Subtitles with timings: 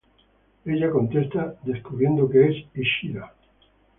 [0.65, 3.35] Ella contesta, descubriendo que es Ishida.